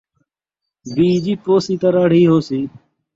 [0.95, 2.61] بیج ءِی پوسی تاں رڑھ ءِی ہوسی